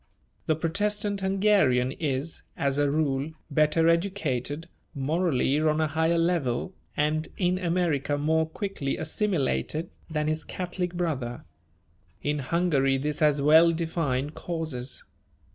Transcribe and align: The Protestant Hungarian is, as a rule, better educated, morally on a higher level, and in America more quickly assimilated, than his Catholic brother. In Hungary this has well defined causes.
The 0.47 0.55
Protestant 0.55 1.21
Hungarian 1.21 1.91
is, 1.91 2.41
as 2.57 2.79
a 2.79 2.89
rule, 2.89 3.33
better 3.51 3.87
educated, 3.87 4.67
morally 4.95 5.59
on 5.59 5.79
a 5.79 5.85
higher 5.85 6.17
level, 6.17 6.73
and 6.97 7.27
in 7.37 7.59
America 7.59 8.17
more 8.17 8.47
quickly 8.49 8.97
assimilated, 8.97 9.91
than 10.09 10.25
his 10.27 10.43
Catholic 10.43 10.95
brother. 10.95 11.43
In 12.23 12.39
Hungary 12.39 12.97
this 12.97 13.19
has 13.19 13.43
well 13.43 13.71
defined 13.71 14.33
causes. 14.33 15.03